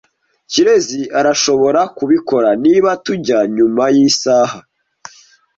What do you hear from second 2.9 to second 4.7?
tujya nyuma yisaha.